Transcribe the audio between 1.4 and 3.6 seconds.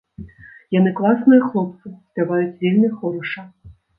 хлопцы, спяваюць вельмі хораша.